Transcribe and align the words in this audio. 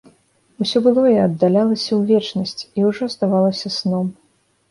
Усё 0.63 0.77
былое 0.87 1.17
аддалялася 1.25 1.91
ў 1.97 2.01
вечнасць 2.13 2.61
і 2.79 2.85
ўжо 2.87 3.03
здавалася 3.17 3.67
сном. 3.79 4.07